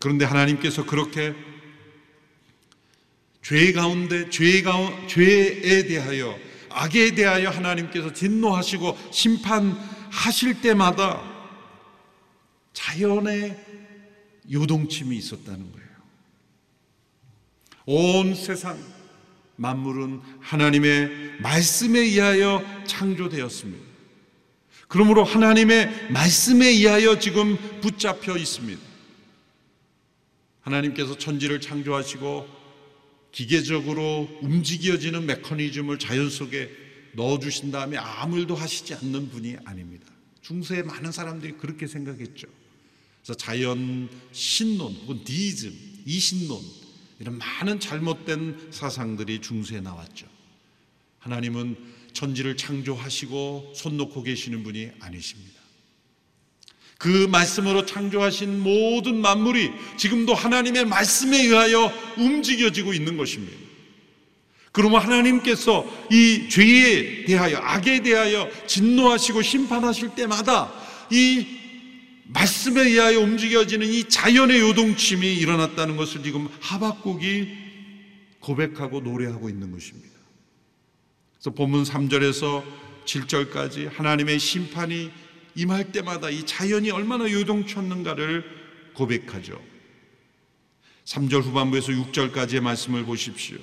그런데 0.00 0.24
하나님께서 0.24 0.84
그렇게 0.84 1.34
죄 3.42 3.72
가운데 3.72 4.28
죄 4.30 4.62
가운 4.62 5.08
죄에 5.08 5.86
대하여 5.86 6.38
악에 6.70 7.14
대하여 7.14 7.50
하나님께서 7.50 8.12
진노하시고 8.12 8.96
심판하실 9.10 10.60
때마다 10.60 11.22
자연의 12.72 13.56
요동침이 14.52 15.16
있었다는 15.16 15.72
거예요. 15.72 15.88
온 17.86 18.34
세상 18.34 18.78
만물은 19.56 20.20
하나님의 20.40 21.40
말씀에 21.40 21.98
의하여 21.98 22.62
창조되었습니다. 22.86 23.84
그러므로 24.86 25.24
하나님의 25.24 26.10
말씀에 26.10 26.66
의하여 26.66 27.18
지금 27.18 27.56
붙잡혀 27.80 28.36
있습니다. 28.36 28.87
하나님께서 30.68 31.16
천지를 31.16 31.60
창조하시고 31.60 32.46
기계적으로 33.32 34.28
움직여지는 34.42 35.26
메커니즘을 35.26 35.98
자연 35.98 36.30
속에 36.30 36.70
넣어주신 37.12 37.70
다음에 37.70 37.96
아무 37.96 38.38
일도 38.38 38.54
하시지 38.54 38.94
않는 38.94 39.30
분이 39.30 39.56
아닙니다. 39.64 40.06
중세의 40.42 40.84
많은 40.84 41.12
사람들이 41.12 41.54
그렇게 41.54 41.86
생각했죠. 41.86 42.46
그래서 43.22 43.34
자연 43.36 44.08
신론 44.32 44.92
혹은 45.02 45.24
디이즘, 45.24 45.74
이신론 46.06 46.60
이런 47.20 47.38
많은 47.38 47.80
잘못된 47.80 48.68
사상들이 48.70 49.40
중세에 49.40 49.80
나왔죠. 49.80 50.26
하나님은 51.18 51.76
천지를 52.12 52.56
창조하시고 52.56 53.72
손 53.74 53.96
놓고 53.96 54.22
계시는 54.22 54.62
분이 54.62 54.90
아니십니다. 55.00 55.57
그 56.98 57.28
말씀으로 57.30 57.86
창조하신 57.86 58.60
모든 58.60 59.20
만물이 59.20 59.70
지금도 59.96 60.34
하나님의 60.34 60.84
말씀에 60.84 61.44
의하여 61.44 61.92
움직여지고 62.16 62.92
있는 62.92 63.16
것입니다. 63.16 63.56
그러면 64.72 65.00
하나님께서 65.00 65.86
이 66.10 66.48
죄에 66.50 67.24
대하여 67.24 67.58
악에 67.58 68.02
대하여 68.02 68.48
진노하시고 68.66 69.42
심판하실 69.42 70.16
때마다 70.16 70.72
이 71.10 71.46
말씀에 72.26 72.82
의하여 72.82 73.20
움직여지는 73.20 73.86
이 73.86 74.04
자연의 74.08 74.60
요동침이 74.60 75.34
일어났다는 75.36 75.96
것을 75.96 76.22
지금 76.22 76.48
하박국이 76.60 77.48
고백하고 78.40 79.00
노래하고 79.00 79.48
있는 79.48 79.70
것입니다. 79.70 80.14
그래서 81.36 81.50
본문 81.54 81.84
3절에서 81.84 82.64
7절까지 83.04 83.90
하나님의 83.92 84.38
심판이 84.38 85.10
임할 85.58 85.90
때마다 85.90 86.30
이 86.30 86.46
자연이 86.46 86.92
얼마나 86.92 87.28
요동쳤는가를 87.28 88.44
고백하죠. 88.94 89.60
3절 91.04 91.42
후반부에서 91.42 91.92
6절까지의 91.92 92.60
말씀을 92.60 93.04
보십시오. 93.04 93.58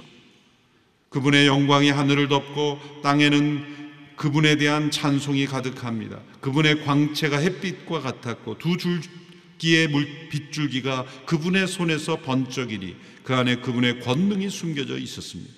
그분의 1.09 1.47
영광이 1.47 1.91
하늘을 1.91 2.27
덮고 2.27 2.81
땅에는 3.01 3.85
그분에 4.17 4.57
대한 4.57 4.91
찬송이 4.91 5.45
가득합니다. 5.45 6.19
그분의 6.41 6.83
광채가 6.83 7.37
햇빛과 7.37 8.01
같았고 8.01 8.57
두 8.57 8.75
줄기의 8.77 9.87
물 9.87 10.27
빗줄기가 10.29 11.05
그분의 11.25 11.67
손에서 11.67 12.17
번쩍이니 12.17 12.97
그 13.23 13.33
안에 13.33 13.57
그분의 13.57 14.01
권능이 14.01 14.49
숨겨져 14.49 14.97
있었습니다. 14.97 15.53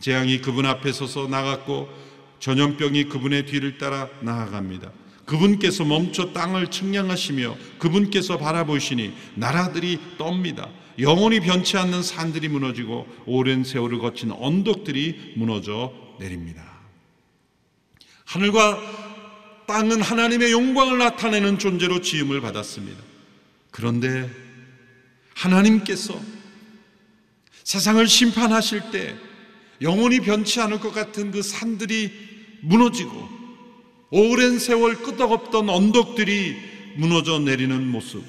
재앙이 0.00 0.40
그분 0.40 0.64
앞에 0.64 0.90
서서 0.92 1.26
나갔고 1.26 1.90
전염병이 2.40 3.04
그분의 3.04 3.44
뒤를 3.44 3.76
따라 3.76 4.08
나아갑니다. 4.22 5.05
그분께서 5.26 5.84
멈춰 5.84 6.32
땅을 6.32 6.70
측량하시며 6.70 7.56
그분께서 7.78 8.38
바라보시니 8.38 9.12
나라들이 9.34 9.98
떱니다. 10.18 10.68
영원히 10.98 11.40
변치 11.40 11.76
않는 11.76 12.02
산들이 12.02 12.48
무너지고 12.48 13.06
오랜 13.26 13.64
세월을 13.64 13.98
거친 13.98 14.30
언덕들이 14.30 15.34
무너져 15.36 15.92
내립니다. 16.18 16.64
하늘과 18.24 18.80
땅은 19.66 20.00
하나님의 20.00 20.52
영광을 20.52 20.98
나타내는 20.98 21.58
존재로 21.58 22.00
지음을 22.00 22.40
받았습니다. 22.40 23.02
그런데 23.70 24.30
하나님께서 25.34 26.18
세상을 27.64 28.06
심판하실 28.06 28.90
때 28.92 29.16
영원히 29.82 30.20
변치 30.20 30.60
않을 30.60 30.80
것 30.80 30.92
같은 30.92 31.30
그 31.32 31.42
산들이 31.42 32.10
무너지고 32.62 33.35
오랜 34.10 34.58
세월 34.58 35.02
끄덕없던 35.02 35.68
언덕들이 35.68 36.56
무너져 36.96 37.40
내리는 37.40 37.86
모습. 37.88 38.24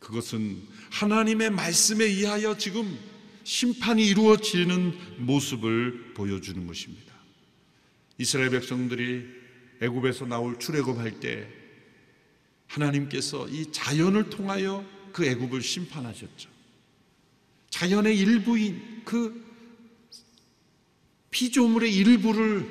그것은 0.00 0.60
하나님의 0.90 1.50
말씀에 1.50 2.04
의하여 2.04 2.56
지금 2.58 2.98
심판이 3.44 4.04
이루어지는 4.06 4.98
모습을 5.18 6.14
보여주는 6.14 6.66
것입니다. 6.66 7.14
이스라엘 8.18 8.50
백성들이 8.50 9.26
애굽에서 9.80 10.26
나올 10.26 10.58
출애굽할 10.58 11.20
때 11.20 11.48
하나님께서 12.66 13.48
이 13.48 13.70
자연을 13.70 14.28
통하여 14.28 14.84
그 15.12 15.24
애굽을 15.24 15.62
심판하셨죠. 15.62 16.50
자연의 17.70 18.18
일부인 18.18 19.02
그 19.04 19.46
피조물의 21.30 21.94
일부를 21.94 22.68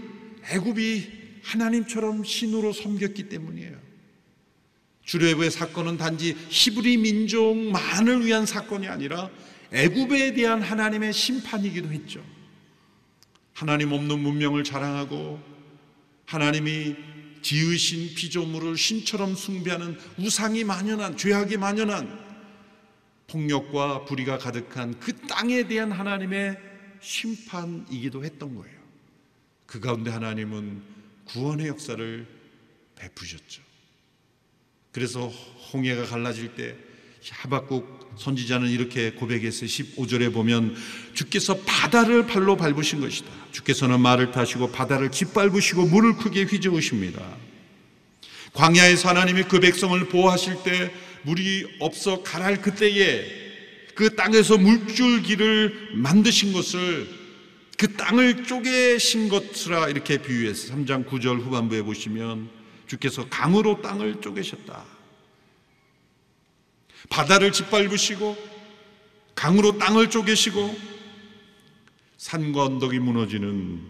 애굽이 0.52 1.17
하나님처럼 1.48 2.24
신으로 2.26 2.74
섬겼기 2.74 3.30
때문이에요. 3.30 3.78
주례부의 5.04 5.50
사건은 5.52 5.98
단지 5.98 6.36
히브리 6.50 6.98
민족만을 6.98 8.26
위한 8.26 8.46
사건이 8.46 8.88
아니라 8.88 9.30
애굽에 9.72 10.34
대한 10.34 10.62
하나님의 10.62 11.14
심판이기도 11.14 11.90
했죠. 11.90 12.24
하나님 13.54 13.94
없는 13.94 14.20
문명을 14.20 14.66
자랑하고 14.66 15.40
하나님이 16.26 16.96
지으신 17.42 18.14
피조물을 18.16 18.76
신처럼 18.76 19.36
숭배하는 19.36 19.98
우상이 20.18 20.66
만연한 20.66 21.16
죄악이 21.16 21.56
만연한 21.56 22.28
폭력과 23.28 24.04
불의가 24.06 24.38
가득한 24.38 25.00
그 25.00 25.16
땅에 25.28 25.68
대한 25.68 25.94
하나님의 25.94 26.58
심판이기도 27.00 28.26
했던 28.26 28.56
거예요. 28.56 28.78
그 29.66 29.80
가운데 29.80 30.12
하나님은 30.12 30.97
구원의 31.28 31.68
역사를 31.68 32.26
베푸셨죠. 32.96 33.62
그래서 34.92 35.28
홍해가 35.74 36.06
갈라질 36.06 36.56
때 36.56 36.76
하박국 37.30 38.16
선지자는 38.18 38.70
이렇게 38.70 39.12
고백했어요. 39.12 39.68
15절에 39.68 40.34
보면 40.34 40.76
주께서 41.14 41.58
바다를 41.66 42.26
발로 42.26 42.58
밟으신 42.58 43.02
것이다. 43.02 43.30
주께서는 43.52 44.00
말을 44.00 44.32
타시고 44.32 44.72
바다를 44.72 45.12
짓밟으시고 45.12 45.86
물을 45.88 46.16
크게 46.16 46.44
휘저으십니다. 46.44 47.38
광야에서 48.54 49.10
하나님이 49.10 49.44
그 49.44 49.60
백성을 49.60 50.00
보호하실 50.10 50.64
때 50.64 50.92
물이 51.24 51.78
없어 51.80 52.24
가랄 52.24 52.62
그때에 52.62 53.48
그 53.94 54.16
땅에서 54.16 54.58
물줄기를 54.58 55.90
만드신 55.94 56.54
것을 56.54 57.08
그 57.78 57.96
땅을 57.96 58.44
쪼개신 58.44 59.30
것이라 59.30 59.90
이렇게 59.90 60.18
비유해서 60.18 60.74
3장 60.74 61.08
9절 61.08 61.42
후반부에 61.42 61.84
보시면 61.84 62.50
주께서 62.88 63.30
강으로 63.30 63.82
땅을 63.84 64.20
쪼개셨다. 64.20 64.84
바다를 67.10 67.52
짓밟으시고 67.52 68.36
강으로 69.36 69.78
땅을 69.78 70.10
쪼개시고 70.10 70.76
산과 72.18 72.64
언덕이 72.66 72.98
무너지는 72.98 73.84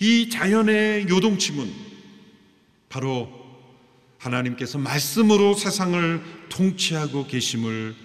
이 0.00 0.28
자연의 0.28 1.08
요동침은 1.08 1.72
바로 2.90 3.40
하나님께서 4.18 4.76
말씀으로 4.76 5.54
세상을 5.54 6.22
통치하고 6.50 7.26
계심을 7.26 7.96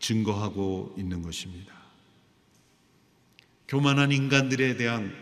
증거하고 0.00 0.96
있는 0.98 1.22
것입니다. 1.22 1.81
교만한 3.68 4.12
인간들에 4.12 4.76
대한 4.76 5.14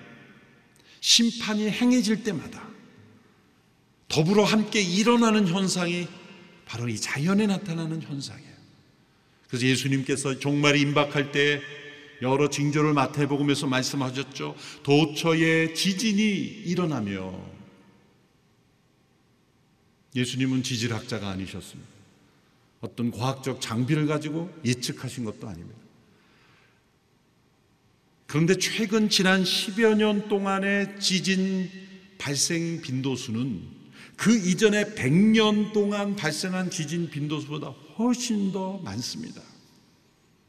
심판이 1.01 1.71
행해질 1.71 2.25
때마다 2.25 2.69
더불어 4.09 4.45
함께 4.45 4.81
일어나는 4.81 5.47
현상이 5.49 6.09
바로 6.67 6.89
이 6.89 6.99
자연에 6.99 7.47
나타나는 7.47 8.03
현상이에요. 8.03 8.51
그래서 9.49 9.67
예수님께서 9.67 10.39
종말이 10.39 10.81
임박할 10.81 11.33
때 11.33 11.61
여러 12.23 12.51
징조를 12.51 12.93
마태복음에서 12.93 13.67
말씀하셨죠. 13.67 14.55
도처에 14.83 15.75
지진이 15.75 16.23
일어나며 16.67 17.51
예수님은 20.15 20.63
지질학자가 20.63 21.29
아니셨습니다. 21.31 21.89
어떤 22.81 23.11
과학적 23.11 23.61
장비를 23.61 24.07
가지고 24.07 24.51
예측하신 24.65 25.25
것도 25.25 25.49
아닙니다. 25.49 25.80
그런데 28.31 28.57
최근 28.57 29.09
지난 29.09 29.43
10여 29.43 29.97
년 29.97 30.29
동안의 30.29 31.01
지진 31.01 31.69
발생 32.17 32.81
빈도수는 32.81 33.61
그 34.15 34.33
이전에 34.33 34.95
100년 34.95 35.73
동안 35.73 36.15
발생한 36.15 36.71
지진 36.71 37.11
빈도수보다 37.11 37.71
훨씬 37.99 38.53
더 38.53 38.79
많습니다. 38.79 39.43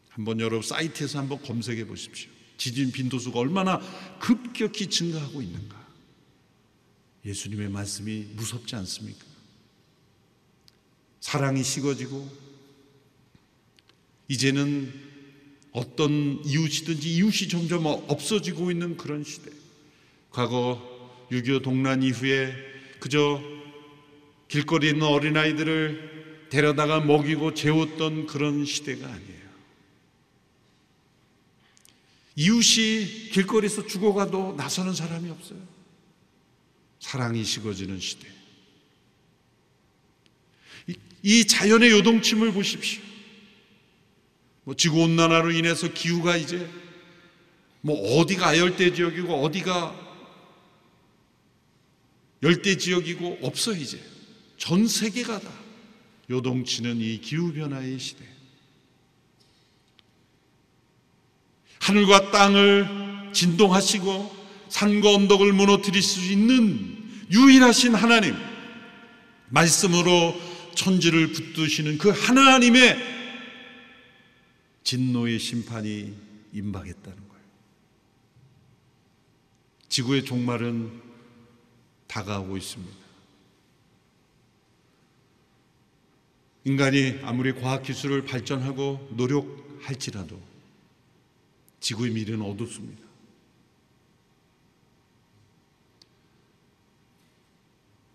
한번 0.10 0.40
여러분 0.40 0.62
사이트에서 0.62 1.18
한번 1.18 1.42
검색해 1.42 1.88
보십시오. 1.88 2.30
지진 2.56 2.92
빈도수가 2.92 3.40
얼마나 3.40 3.80
급격히 4.20 4.86
증가하고 4.86 5.42
있는가. 5.42 5.76
예수님의 7.26 7.70
말씀이 7.70 8.28
무섭지 8.36 8.76
않습니까? 8.76 9.26
사랑이 11.20 11.64
식어지고 11.64 12.30
이제는 14.28 15.11
어떤 15.72 16.42
이웃이든지 16.46 17.16
이웃이 17.16 17.48
점점 17.48 17.86
없어지고 17.86 18.72
있는 18.72 18.98
그런 18.98 19.24
시대. 19.24 19.52
과거 20.30 20.82
6.25 21.32 21.64
동란 21.64 22.04
이후에 22.04 22.54
그저 23.00 23.42
길거리에 24.48 24.92
있는 24.92 25.08
어린아이들을 25.08 26.48
데려다가 26.50 27.00
먹이고 27.00 27.54
재웠던 27.54 28.28
그런 28.28 28.66
시대가 28.66 29.08
아니에요. 29.08 29.42
이웃이 32.36 33.30
길거리에서 33.32 33.88
죽어가도 33.88 34.56
나서는 34.58 34.94
사람이 34.94 35.30
없어요. 35.30 35.60
사랑이 37.00 37.44
식어지는 37.44 38.00
시대. 38.00 38.28
이 41.24 41.46
자연의 41.46 41.92
요동침을 41.92 42.52
보십시오. 42.52 43.11
뭐 44.64 44.76
지구 44.76 45.02
온난화로 45.04 45.52
인해서 45.52 45.92
기후가 45.92 46.38
이제 46.38 46.70
뭐 47.82 48.20
어디가 48.20 48.58
열대 48.58 48.94
지역이고 48.94 49.44
어디가 49.44 49.96
열대 52.44 52.78
지역이고 52.78 53.40
없어 53.42 53.74
이제 53.74 54.00
전 54.58 54.88
세계가 54.88 55.40
다 55.40 55.50
요동치는 56.30 56.98
이 57.02 57.20
기후 57.22 57.52
변화의 57.54 58.00
시대. 58.00 58.24
하늘과 61.80 62.32
땅을 62.32 63.32
진동하시고 63.34 64.42
산과 64.70 65.10
언덕을 65.16 65.52
무너뜨릴 65.54 66.02
수 66.02 66.32
있는 66.32 66.98
유일하신 67.32 67.96
하나님 67.96 68.36
말씀으로 69.50 70.40
천지를 70.76 71.32
붙드시는 71.32 71.98
그 71.98 72.10
하나님의 72.10 73.11
진노의 74.84 75.40
심판이 75.40 76.14
임박했다는 76.54 77.28
거예요. 77.28 77.44
지구의 79.90 80.26
종말은 80.26 81.02
다가오고 82.08 82.58
있습니다. 82.58 83.02
인간이 86.64 87.20
아무리 87.24 87.54
과학기술을 87.54 88.26
발전하고 88.26 89.10
노력할지라도 89.16 90.40
지구의 91.80 92.12
미래는 92.12 92.42
어둡습니다. 92.42 93.02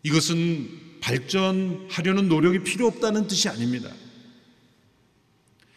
이것은 0.04 1.00
발전하려는 1.00 2.28
노력이 2.28 2.60
필요 2.60 2.86
없다는 2.86 3.26
뜻이 3.26 3.48
아닙니다. 3.48 3.92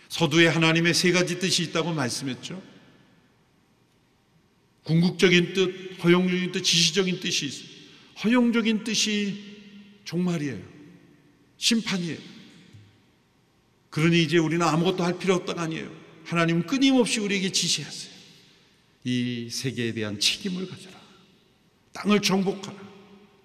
서두에 0.09 0.47
하나님의 0.47 0.93
세 0.93 1.11
가지 1.11 1.39
뜻이 1.39 1.63
있다고 1.63 1.93
말씀했죠. 1.93 2.61
궁극적인 4.83 5.53
뜻, 5.53 6.03
허용적인 6.03 6.51
뜻, 6.51 6.63
지시적인 6.63 7.19
뜻이 7.19 7.45
있습니다. 7.45 7.79
허용적인 8.23 8.83
뜻이 8.83 9.39
종말이에요. 10.03 10.59
심판이에요. 11.57 12.17
그러니 13.91 14.23
이제 14.23 14.37
우리는 14.37 14.65
아무것도 14.65 15.03
할 15.03 15.19
필요 15.19 15.35
없다가 15.35 15.63
아니에요. 15.63 15.95
하나님은 16.25 16.65
끊임없이 16.65 17.19
우리에게 17.19 17.51
지시하세요. 17.51 18.13
이 19.03 19.49
세계에 19.51 19.93
대한 19.93 20.19
책임을 20.19 20.67
가져라. 20.67 20.99
땅을 21.93 22.21
정복하라. 22.21 22.77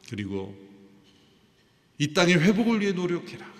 그리고 0.09 0.57
이 1.98 2.12
땅의 2.12 2.40
회복을 2.40 2.81
위해 2.81 2.92
노력해라. 2.92 3.53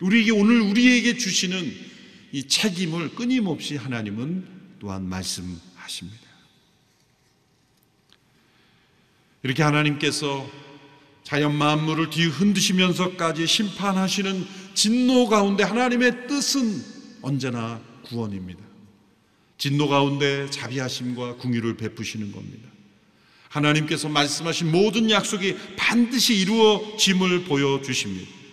우리에게 0.00 0.30
오늘 0.30 0.60
우리에게 0.60 1.16
주시는 1.16 1.93
이 2.34 2.48
책임을 2.48 3.14
끊임없이 3.14 3.76
하나님은 3.76 4.44
또한 4.80 5.08
말씀하십니다. 5.08 6.18
이렇게 9.44 9.62
하나님께서 9.62 10.44
자연 11.22 11.54
만물을 11.54 12.10
뒤흔드시면서까지 12.10 13.46
심판하시는 13.46 14.46
진노 14.74 15.28
가운데 15.28 15.62
하나님의 15.62 16.26
뜻은 16.26 16.84
언제나 17.22 17.80
구원입니다. 18.02 18.60
진노 19.56 19.86
가운데 19.86 20.50
자비하심과 20.50 21.36
궁유를 21.36 21.76
베푸시는 21.76 22.32
겁니다. 22.32 22.68
하나님께서 23.48 24.08
말씀하신 24.08 24.72
모든 24.72 25.08
약속이 25.08 25.56
반드시 25.76 26.34
이루어짐을 26.34 27.44
보여주십니다. 27.44 28.43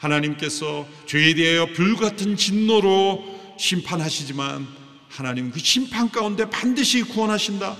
하나님께서 0.00 0.88
죄에 1.06 1.34
대하여 1.34 1.66
불같은 1.66 2.36
진노로 2.36 3.22
심판하시지만 3.58 4.66
하나님 5.08 5.50
그 5.50 5.60
심판 5.60 6.10
가운데 6.10 6.48
반드시 6.48 7.02
구원하신다. 7.02 7.76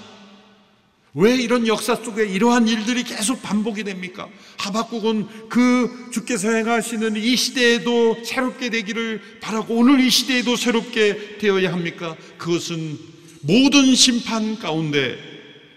왜 1.15 1.35
이런 1.35 1.67
역사 1.67 1.97
속에 1.97 2.25
이러한 2.25 2.69
일들이 2.69 3.03
계속 3.03 3.43
반복이 3.43 3.83
됩니까? 3.83 4.29
하박국은 4.59 5.49
그 5.49 6.11
주께서 6.13 6.53
행하시는 6.53 7.17
이 7.17 7.35
시대에도 7.35 8.23
새롭게 8.25 8.71
되기를 8.71 9.21
바라고 9.41 9.75
오늘 9.75 9.99
이 10.01 10.09
시대에도 10.09 10.55
새롭게 10.55 11.39
되어야 11.39 11.73
합니까? 11.73 12.17
그것은 12.39 12.97
모든 13.41 13.95
심판 13.97 14.59
가운데 14.59 15.19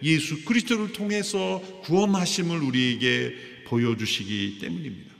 예수 0.03 0.43
그리스도를 0.43 0.93
통해서 0.93 1.61
구원하심을 1.83 2.61
우리에게 2.61 3.33
보여주시기 3.65 4.59
때문입니다. 4.59 5.12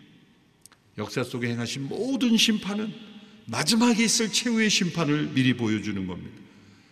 역사 0.97 1.23
속에 1.23 1.49
행하신 1.49 1.87
모든 1.89 2.37
심판은 2.37 2.93
마지막에 3.45 4.03
있을 4.03 4.31
최후의 4.31 4.69
심판을 4.69 5.31
미리 5.33 5.55
보여주는 5.55 6.05
겁니다. 6.07 6.37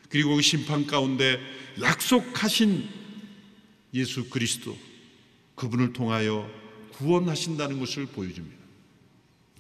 그리고 0.10 0.36
그 0.36 0.42
심판 0.42 0.86
가운데 0.86 1.40
약속하신 1.82 2.88
예수 3.94 4.30
그리스도 4.30 4.78
그분을 5.56 5.94
통하여 5.94 6.50
구원하신다는 6.94 7.80
것을 7.80 8.08
보여줍니다. 8.08 8.58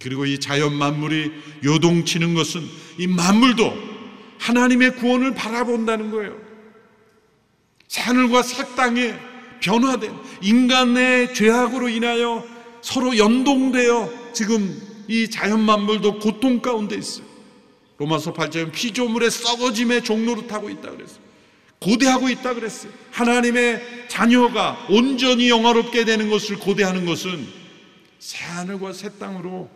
그리고 0.01 0.25
이 0.25 0.39
자연 0.39 0.73
만물이 0.73 1.31
요동치는 1.63 2.33
것은 2.33 2.61
이 2.97 3.07
만물도 3.07 3.91
하나님의 4.39 4.95
구원을 4.95 5.35
바라본다는 5.35 6.11
거예요. 6.11 6.37
하늘과 7.93 8.41
새 8.41 8.75
땅에 8.75 9.13
변화된 9.61 10.11
인간의 10.41 11.35
죄악으로 11.35 11.87
인하여 11.89 12.43
서로 12.81 13.15
연동되어 13.15 14.20
지금 14.33 14.81
이 15.07 15.29
자연 15.29 15.61
만물도 15.61 16.19
고통 16.19 16.61
가운데 16.61 16.95
있어요. 16.95 17.25
로마서 17.97 18.33
8장 18.33 18.71
피조물의 18.71 19.29
썩어짐의 19.29 20.03
종로를 20.03 20.47
타고 20.47 20.69
있다 20.69 20.91
그랬어요. 20.91 21.19
고대하고 21.79 22.29
있다 22.29 22.53
그랬어요. 22.53 22.91
하나님의 23.11 24.07
자녀가 24.07 24.85
온전히 24.89 25.49
영화롭게 25.49 26.05
되는 26.05 26.29
것을 26.29 26.57
고대하는 26.59 27.05
것은 27.05 27.47
새 28.19 28.45
하늘과 28.45 28.93
새 28.93 29.17
땅으로 29.17 29.69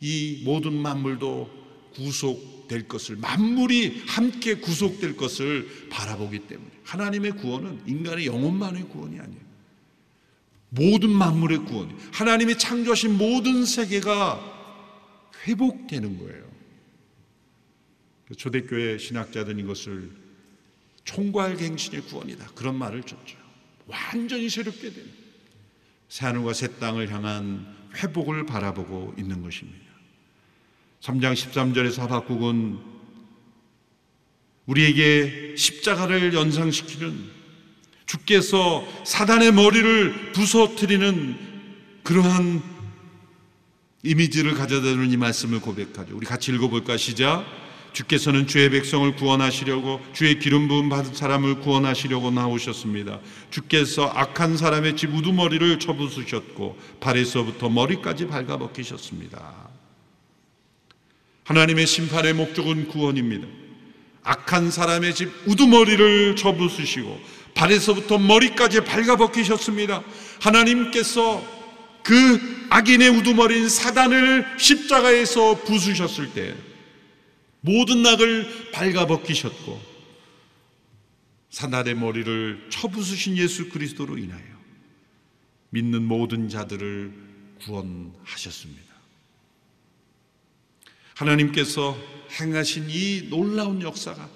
이 0.00 0.42
모든 0.44 0.74
만물도 0.74 1.48
구속될 1.94 2.88
것을 2.88 3.16
만물이 3.16 4.02
함께 4.06 4.54
구속될 4.54 5.16
것을 5.16 5.88
바라보기 5.90 6.40
때문에 6.40 6.70
하나님의 6.82 7.32
구원은 7.32 7.82
인간의 7.86 8.26
영혼만의 8.26 8.88
구원이 8.88 9.18
아니에요. 9.18 9.43
모든 10.74 11.10
만물의 11.10 11.58
구원, 11.66 11.96
하나님이 12.12 12.58
창조하신 12.58 13.16
모든 13.16 13.64
세계가 13.64 14.52
회복되는 15.46 16.18
거예요. 16.18 16.44
초대교회 18.36 18.98
신학자들은 18.98 19.58
이것을 19.60 20.10
총괄갱신의 21.04 22.02
구원이다. 22.02 22.48
그런 22.54 22.76
말을 22.76 23.02
줬죠. 23.02 23.36
완전히 23.86 24.48
새롭게 24.48 24.90
되는 24.90 25.10
새하늘과 26.08 26.54
새 26.54 26.78
땅을 26.78 27.12
향한 27.12 27.66
회복을 27.94 28.46
바라보고 28.46 29.14
있는 29.18 29.42
것입니다. 29.42 29.84
3장 31.02 31.34
13절에서 31.34 31.98
하박국은 32.00 32.78
우리에게 34.66 35.54
십자가를 35.56 36.32
연상시키는 36.32 37.43
주께서 38.14 38.86
사단의 39.04 39.52
머리를 39.52 40.32
부서뜨리는 40.32 41.36
그러한 42.04 42.62
이미지를 44.04 44.54
가져다 44.54 44.84
주는 44.84 45.10
이 45.10 45.16
말씀을 45.16 45.60
고백하죠. 45.60 46.14
우리 46.14 46.24
같이 46.26 46.52
읽어볼까? 46.52 46.96
시작. 46.96 47.44
주께서는 47.92 48.46
주의 48.46 48.68
백성을 48.70 49.14
구원하시려고 49.16 50.00
주의 50.12 50.38
기름 50.38 50.68
부음 50.68 50.88
받은 50.88 51.14
사람을 51.14 51.60
구원하시려고 51.60 52.30
나오셨습니다. 52.30 53.20
주께서 53.50 54.06
악한 54.06 54.56
사람의 54.56 54.96
집 54.96 55.14
우두머리를 55.14 55.78
쳐부수셨고 55.78 56.76
발에서부터 57.00 57.68
머리까지 57.68 58.26
발가벗기셨습니다. 58.26 59.70
하나님의 61.44 61.86
심판의 61.86 62.34
목적은 62.34 62.88
구원입니다. 62.88 63.46
악한 64.24 64.70
사람의 64.70 65.14
집 65.14 65.30
우두머리를 65.46 66.36
쳐부수시고 66.36 67.20
발에서부터 67.54 68.18
머리까지 68.18 68.84
발가벗기셨습니다. 68.84 70.02
하나님께서 70.40 71.42
그 72.02 72.66
악인의 72.70 73.08
우두머리인 73.10 73.68
사단을 73.68 74.58
십자가에서 74.58 75.62
부수셨을 75.64 76.34
때 76.34 76.54
모든 77.60 78.02
낙을 78.02 78.70
발가벗기셨고 78.72 79.94
사단의 81.48 81.94
머리를 81.94 82.66
쳐부수신 82.68 83.38
예수 83.38 83.70
그리스도로 83.70 84.18
인하여 84.18 84.42
믿는 85.70 86.02
모든 86.02 86.48
자들을 86.48 87.12
구원하셨습니다. 87.64 88.92
하나님께서 91.14 91.96
행하신 92.40 92.86
이 92.90 93.28
놀라운 93.30 93.80
역사가 93.80 94.28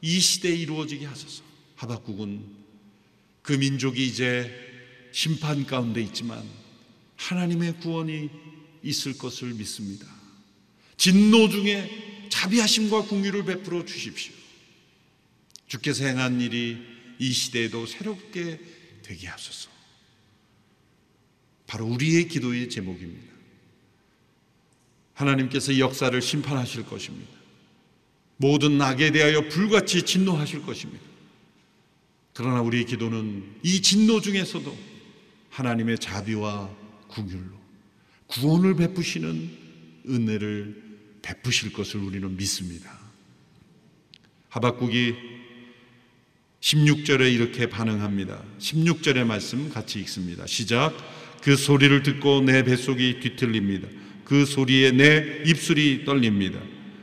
이 0.00 0.18
시대에 0.18 0.54
이루어지게 0.54 1.06
하소서. 1.06 1.43
하박국은 1.76 2.44
그 3.42 3.52
민족이 3.52 4.06
이제 4.06 4.50
심판 5.12 5.66
가운데 5.66 6.00
있지만 6.00 6.42
하나님의 7.16 7.78
구원이 7.80 8.30
있을 8.82 9.16
것을 9.16 9.54
믿습니다. 9.54 10.06
진노 10.96 11.48
중에 11.48 12.28
자비하심과 12.28 13.02
궁유를 13.02 13.44
베풀어 13.44 13.84
주십시오. 13.84 14.32
주께서 15.66 16.04
행한 16.04 16.40
일이 16.40 16.78
이 17.18 17.32
시대에도 17.32 17.86
새롭게 17.86 18.60
되게 19.02 19.26
하소서. 19.28 19.70
바로 21.66 21.86
우리의 21.86 22.28
기도의 22.28 22.68
제목입니다. 22.68 23.32
하나님께서 25.14 25.78
역사를 25.78 26.20
심판하실 26.20 26.86
것입니다. 26.86 27.32
모든 28.36 28.80
악에 28.80 29.12
대하여 29.12 29.48
불같이 29.48 30.02
진노하실 30.02 30.62
것입니다. 30.62 31.13
그러나 32.34 32.60
우리의 32.60 32.84
기도는 32.84 33.44
이 33.62 33.80
진노 33.80 34.20
중에서도 34.20 34.76
하나님의 35.50 35.98
자비와 36.00 36.68
궁율로 37.08 37.52
구원을 38.26 38.74
베푸시는 38.74 39.50
은혜를 40.08 40.82
베푸실 41.22 41.72
것을 41.72 42.00
우리는 42.00 42.36
믿습니다. 42.36 42.98
하박국이 44.48 45.14
16절에 46.60 47.32
이렇게 47.32 47.68
반응합니다. 47.68 48.42
16절의 48.58 49.24
말씀 49.24 49.70
같이 49.70 50.00
읽습니다. 50.00 50.46
시작. 50.46 50.92
그 51.40 51.56
소리를 51.56 52.02
듣고 52.02 52.40
내 52.40 52.62
뱃속이 52.64 53.20
뒤틀립니다. 53.20 53.86
그 54.24 54.44
소리에 54.44 54.90
내 54.90 55.42
입술이 55.46 56.04
떨립니다. 56.04 56.58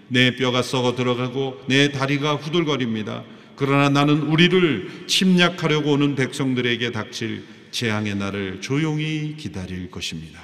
내 0.07 0.35
뼈가 0.35 0.61
썩어 0.61 0.95
들어가고 0.95 1.63
내 1.67 1.91
다리가 1.91 2.35
후들거립니다. 2.35 3.23
그러나 3.55 3.89
나는 3.89 4.21
우리를 4.23 5.07
침략하려고 5.07 5.91
오는 5.91 6.15
백성들에게 6.15 6.91
닥칠 6.91 7.43
재앙의 7.71 8.15
날을 8.15 8.61
조용히 8.61 9.35
기다릴 9.37 9.91
것입니다. 9.91 10.39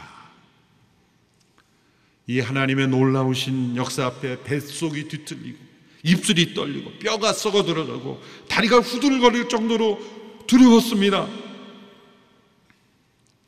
이 2.27 2.39
하나님의 2.39 2.89
놀라우신 2.89 3.75
역사 3.77 4.05
앞에 4.05 4.43
뱃속이 4.43 5.07
뒤틀리고 5.07 5.57
입술이 6.03 6.53
떨리고 6.53 6.91
뼈가 6.99 7.33
썩어 7.33 7.63
들어가고 7.63 8.21
다리가 8.49 8.79
후들거릴 8.79 9.49
정도로 9.49 9.99
두려웠습니다. 10.45 11.27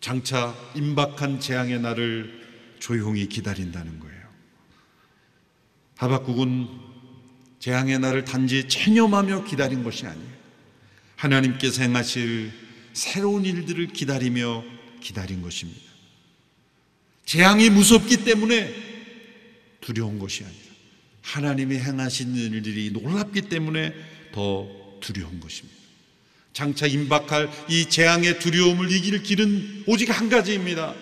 장차 0.01 0.55
임박한 0.75 1.39
재앙의 1.39 1.79
날을 1.81 2.39
조용히 2.79 3.27
기다린다는 3.27 3.99
거예요. 3.99 4.19
하박국은 5.97 6.88
재앙의 7.59 7.99
날을 7.99 8.25
단지 8.25 8.67
체념하며 8.67 9.43
기다린 9.43 9.83
것이 9.83 10.05
아니에요. 10.05 10.39
하나님께서 11.15 11.83
행하실 11.83 12.51
새로운 12.93 13.45
일들을 13.45 13.87
기다리며 13.87 14.63
기다린 15.01 15.41
것입니다. 15.41 15.81
재앙이 17.25 17.69
무섭기 17.69 18.23
때문에 18.23 18.73
두려운 19.81 20.17
것이 20.19 20.43
아니라 20.43 20.59
하나님이 21.21 21.77
행하시는 21.77 22.35
일들이 22.35 22.91
놀랍기 22.91 23.43
때문에 23.43 23.93
더 24.31 24.67
두려운 25.01 25.39
것입니다. 25.39 25.77
장차 26.53 26.87
임박할 26.87 27.49
이 27.69 27.85
재앙의 27.85 28.39
두려움을 28.39 28.91
이길 28.91 29.21
길은 29.21 29.83
오직 29.87 30.09
한 30.09 30.29
가지입니다. 30.29 30.95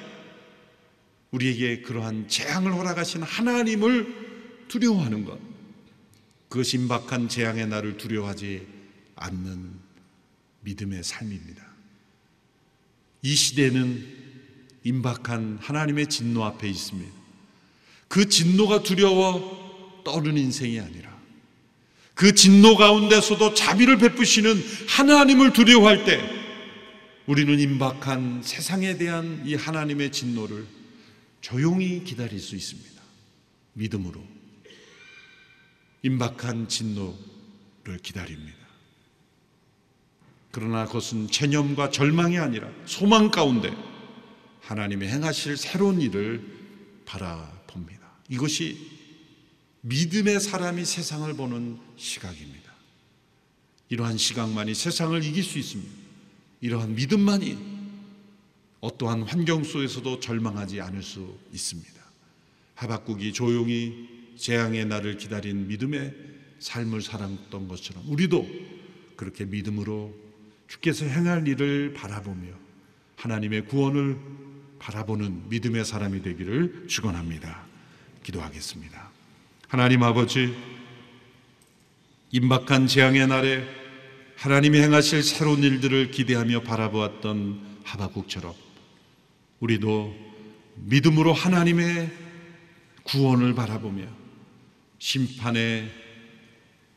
우리에게 1.31 1.81
그러한 1.81 2.27
재앙을 2.27 2.73
허락하신 2.73 3.23
하나님을 3.23 4.65
두려워하는 4.67 5.23
것. 5.23 5.46
그 6.49 6.61
임박한 6.61 7.29
재앙의 7.29 7.67
날을 7.67 7.97
두려워하지 7.97 8.65
않는 9.15 9.71
믿음의 10.61 11.03
삶입니다. 11.03 11.65
이 13.21 13.35
시대는 13.35 14.15
임박한 14.83 15.59
하나님의 15.61 16.07
진노 16.07 16.43
앞에 16.45 16.69
있습니다. 16.69 17.11
그 18.07 18.29
진노가 18.29 18.83
두려워 18.83 20.01
떠는 20.05 20.37
인생이 20.37 20.79
아니라 20.79 21.17
그 22.13 22.33
진노 22.33 22.77
가운데서도 22.77 23.53
자비를 23.53 23.97
베푸시는 23.97 24.55
하나님을 24.87 25.53
두려워할 25.53 26.05
때 26.05 26.19
우리는 27.25 27.59
임박한 27.59 28.41
세상에 28.43 28.97
대한 28.97 29.43
이 29.45 29.55
하나님의 29.55 30.11
진노를 30.13 30.65
조용히 31.41 32.03
기다릴 32.03 32.39
수 32.39 32.55
있습니다. 32.55 33.01
믿음으로 33.73 34.36
임박한 36.03 36.67
진노를 36.67 37.97
기다립니다. 38.01 38.57
그러나 40.51 40.85
그것은 40.85 41.27
체념과 41.27 41.91
절망이 41.91 42.37
아니라 42.37 42.69
소망 42.85 43.29
가운데 43.29 43.71
하나님의 44.61 45.09
행하실 45.09 45.57
새로운 45.57 46.01
일을 46.01 46.43
바라봅니다. 47.05 48.01
이것이 48.29 48.97
믿음의 49.81 50.39
사람이 50.39 50.83
세상을 50.83 51.31
보는 51.35 51.79
시각입니다. 51.95 52.73
이러한 53.89 54.17
시각만이 54.17 54.75
세상을 54.75 55.23
이길 55.23 55.43
수 55.43 55.57
있습니다. 55.59 55.93
이러한 56.61 56.95
믿음만이 56.95 57.77
어떠한 58.81 59.23
환경 59.23 59.63
속에서도 59.63 60.19
절망하지 60.19 60.81
않을 60.81 61.03
수 61.03 61.37
있습니다. 61.53 61.93
하박국이 62.75 63.31
조용히 63.33 64.16
재앙의 64.37 64.85
날을 64.85 65.17
기다린 65.17 65.67
믿음의 65.67 66.13
삶을 66.59 67.01
살았던 67.01 67.67
것처럼 67.67 68.03
우리도 68.07 68.47
그렇게 69.15 69.45
믿음으로 69.45 70.13
주께서 70.67 71.05
행할 71.05 71.47
일을 71.47 71.93
바라보며 71.93 72.47
하나님의 73.15 73.65
구원을 73.65 74.17
바라보는 74.79 75.49
믿음의 75.49 75.85
사람이 75.85 76.21
되기를 76.21 76.85
축원합니다. 76.87 77.65
기도하겠습니다. 78.23 79.09
하나님 79.67 80.03
아버지 80.03 80.55
임박한 82.31 82.87
재앙의 82.87 83.27
날에 83.27 83.63
하나님이 84.35 84.79
행하실 84.79 85.23
새로운 85.23 85.63
일들을 85.63 86.11
기대하며 86.11 86.61
바라보았던 86.61 87.79
하박국처럼 87.83 88.53
우리도 89.59 90.15
믿음으로 90.75 91.33
하나님의 91.33 92.11
구원을 93.03 93.55
바라보며 93.55 94.26
심판의 94.99 95.89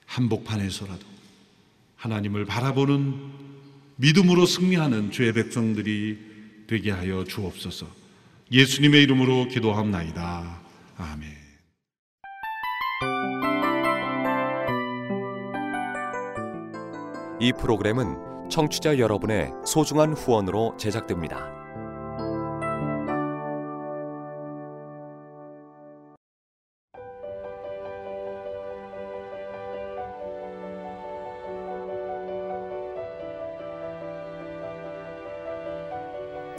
한복판에서라도 0.07 1.07
하나님을 1.97 2.45
바라보는 2.47 3.15
믿음으로 3.97 4.47
승리하는 4.47 5.11
주의 5.11 5.33
백성들이 5.33 6.19
되게 6.67 6.91
하여 6.91 7.25
주옵소서. 7.25 7.87
예수님의 8.51 9.03
이름으로 9.03 9.49
기도합나이다. 9.49 10.61
아멘. 10.97 11.41
이 17.41 17.53
프로그램은 17.53 18.49
청취자 18.51 18.99
여러분의 18.99 19.51
소중한 19.65 20.13
후원으로 20.13 20.77
제작됩니다. 20.79 21.60